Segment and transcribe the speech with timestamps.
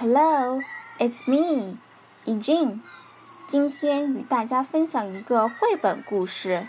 [0.00, 0.62] Hello,
[1.00, 1.76] it's me,
[2.24, 2.80] e j n
[3.48, 6.68] 今天与大家分享一个绘本故事，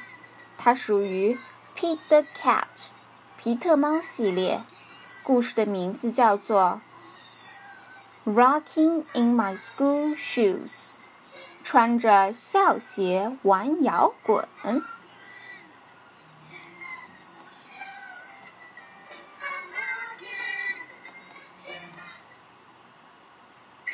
[0.58, 1.38] 它属于
[1.76, 2.88] Pete the Cat
[3.38, 4.64] 皮特猫系列。
[5.22, 6.82] 故事的名字叫做
[8.26, 10.94] Rocking in My School Shoes，
[11.64, 14.48] 穿着校鞋玩摇滚。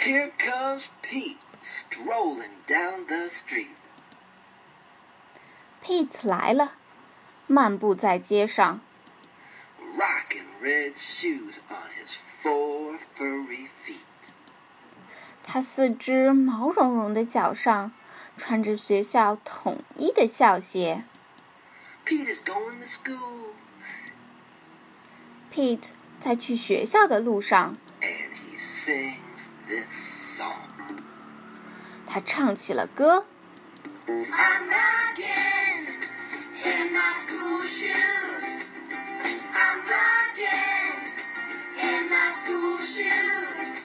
[0.05, 3.73] Here comes Pete strolling down the street.
[5.81, 6.73] Pete 来了，
[7.47, 8.81] 漫步在街上。
[9.97, 14.33] Rocking red shoes on his four furry feet.
[15.41, 17.91] 他四只毛茸茸的脚上
[18.37, 21.03] 穿着学校统一的校鞋。
[22.05, 23.53] Pete is going to school.
[25.51, 27.75] Pete 在去学校的路上。
[28.01, 30.68] And he sings this song.
[32.06, 33.26] 他唱起了歌。
[34.06, 35.86] I'm rocking
[36.64, 38.44] in my school shoes.
[39.54, 40.96] I'm rocking
[41.78, 43.84] in my school shoes.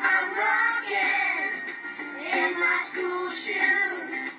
[0.00, 1.52] I'm rocking
[2.32, 4.32] in my school shoes.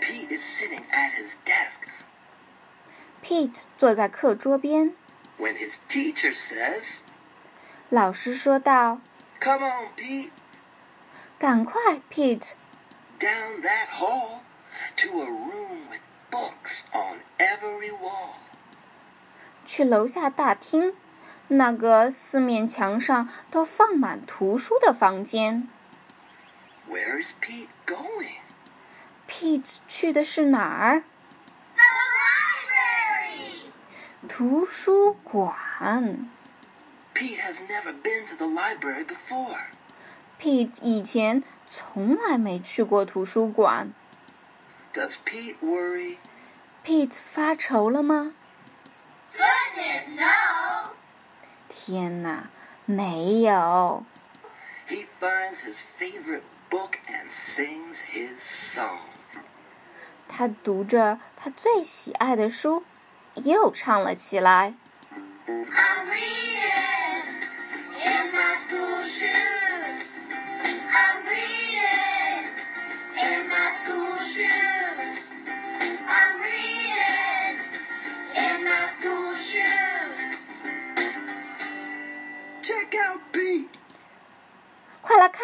[0.00, 1.88] Pete is sitting at his desk
[3.22, 4.94] Pete 坐在课桌边。
[5.38, 7.02] when his teacher says,
[7.89, 8.99] 老师说道
[9.41, 10.29] Come on, Pete,
[11.39, 14.41] 赶快，Pete，down that hall
[14.95, 18.35] to a room with books on every wall.
[19.65, 20.93] 去楼下大厅，
[21.47, 25.67] 那个四面墙上都放满图书的房间。
[26.87, 28.41] Where is Pete going?
[29.27, 31.03] Pete 去的是哪儿
[31.75, 31.83] ？The
[33.31, 34.27] library!
[34.27, 36.29] 图书馆。
[37.18, 39.58] Pete has never been to the library before.
[40.38, 43.92] Pete 以前从来没去过图书馆。
[44.92, 46.18] Does Pete worry?
[46.84, 48.34] Pete 发愁了吗？
[49.32, 50.90] Goodness, no!
[51.68, 52.50] 天哪，
[52.84, 54.04] 没有。
[54.88, 58.98] He finds his favorite book and sings his song.
[60.28, 62.84] 他读着他最喜爱的书，
[63.36, 64.74] 又唱了起来。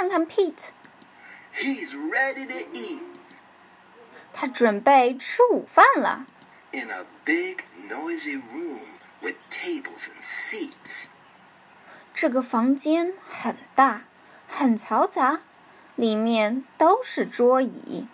[0.04, 0.70] 看看 Pete，
[1.54, 3.02] He's ready to eat
[4.32, 6.26] 他准备吃午饭了。
[6.72, 8.80] in a big, noisy room
[9.20, 11.06] with tables and seats.
[12.14, 14.04] 这个房间很大，
[14.46, 15.41] 很嘈杂，
[15.96, 18.06] 里面都是桌椅。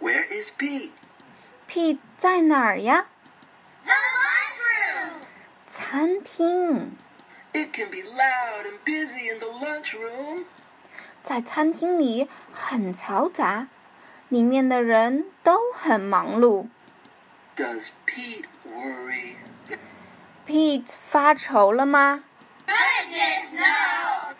[0.00, 0.90] Where is Pete?
[1.68, 3.06] Pete 在哪儿呀？
[3.84, 5.10] The lunchroom.
[5.66, 6.96] 餐厅。
[7.52, 10.44] It can be loud and busy in the lunchroom.
[11.23, 13.67] 在餐厅里很嘈杂，
[14.29, 16.67] 里面的人都很忙碌。
[17.55, 19.35] Does Pete worry?
[20.45, 22.23] Pete 发愁了吗
[22.65, 24.35] ？Goodness, no!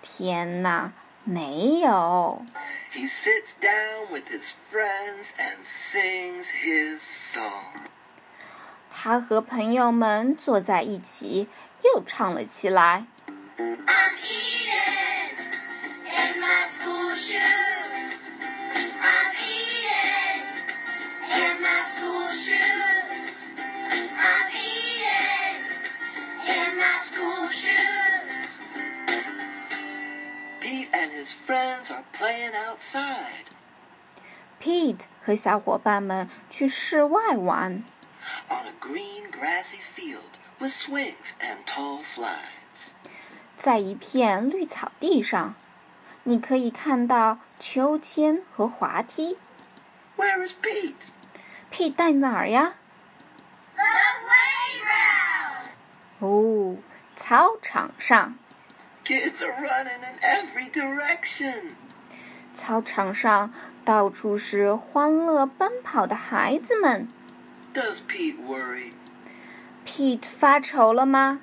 [0.00, 0.92] 天哪，
[1.24, 2.44] 没有。
[2.92, 7.86] He sits down with his friends and sings his song.
[8.90, 11.48] 他和朋友们坐在一起，
[11.84, 13.06] 又唱了起来。
[13.58, 14.71] I'm eating
[16.81, 18.33] school shoes.
[18.99, 20.41] I'm eating
[21.29, 23.47] in my school shoes.
[24.17, 25.61] I'm eating
[26.47, 28.59] in my school shoes.
[30.59, 33.45] Pete and his friends are playing outside.
[34.59, 37.83] Pete 和小伙伴们去室外玩，
[38.49, 42.93] on a green grassy field with swings and tall slides.
[43.55, 45.55] 在一片绿草地上，
[46.24, 49.38] 你可以看到秋千和滑梯。
[50.16, 50.94] Where is Pete?
[51.70, 52.74] Pete 在哪儿呀
[53.74, 53.82] ？The
[56.20, 56.20] playground.
[56.20, 56.76] 哦，
[57.16, 58.38] 操场上。
[59.04, 61.74] Kids are running in every direction.
[62.54, 63.52] 操场上
[63.84, 67.08] 到处是欢乐奔跑的孩子们。
[67.74, 68.92] Does Pete worry?
[69.84, 71.40] Pete 发愁了吗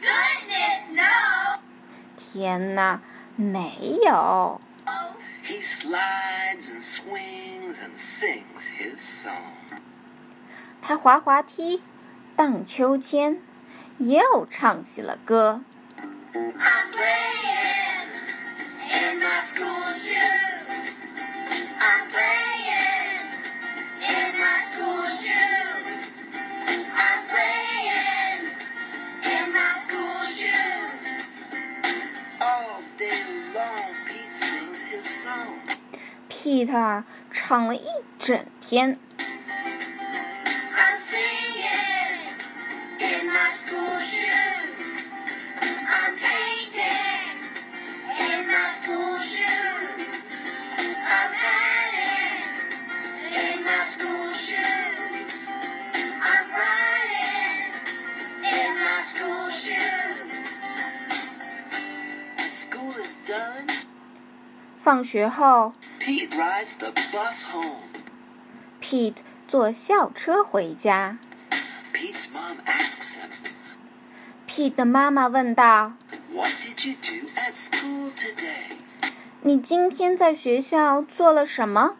[0.00, 1.60] ？Goodness, no.
[2.16, 3.02] 天哪，
[3.36, 4.60] 没有。
[5.44, 9.80] He slides and swings and sings his song.
[10.80, 11.82] 他滑滑梯，
[12.36, 13.40] 荡秋千，
[13.98, 15.62] 又唱起了歌。
[36.42, 37.86] 替他唱了一
[38.18, 38.98] 整天。
[64.76, 65.72] 放学后。
[66.04, 71.18] Pete rides the bus home.，Pete 坐校车回家。
[71.92, 73.30] Pete's mom asks him,
[74.48, 75.92] Pete 的妈妈问道
[76.34, 78.78] What did you do at school today?：“
[79.42, 81.96] 你今天在学校做了什么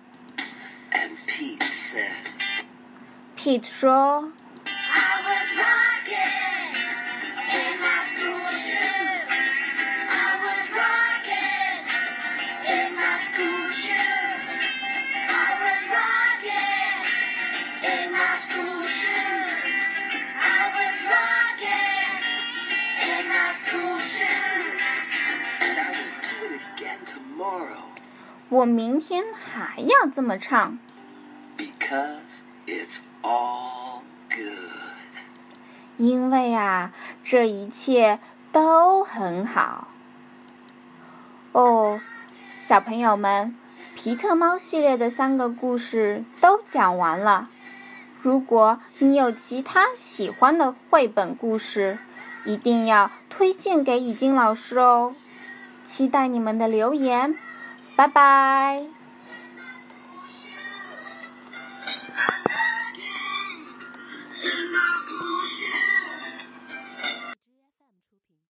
[0.90, 4.32] And Pete said,？”Pete 说
[28.52, 30.78] 我明天还要这么唱
[31.56, 35.24] ，Because it's all good.
[35.96, 36.92] 因为啊，
[37.24, 38.18] 这一切
[38.52, 39.88] 都很好。”
[41.52, 42.02] 哦，
[42.58, 43.56] 小朋友们，
[43.94, 47.48] 皮特猫系列的三个故事都讲完了。
[48.20, 51.98] 如果你有其他喜欢的绘本故事，
[52.44, 55.14] 一定要推荐给已经老师哦。
[55.82, 57.38] 期待你们的留言，
[57.96, 59.01] 拜拜。